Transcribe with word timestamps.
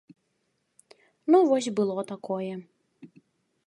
Ну 1.35 1.43
вось 1.51 1.71
было 1.83 2.09
такое. 2.15 2.53